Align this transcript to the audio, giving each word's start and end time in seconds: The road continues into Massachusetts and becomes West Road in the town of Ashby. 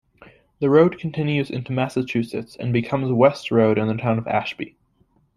The 0.61 0.67
road 0.71 0.97
continues 0.97 1.51
into 1.51 1.73
Massachusetts 1.73 2.55
and 2.59 2.73
becomes 2.73 3.11
West 3.11 3.51
Road 3.51 3.77
in 3.77 3.87
the 3.87 3.93
town 4.01 4.17
of 4.17 4.25
Ashby. 4.27 4.75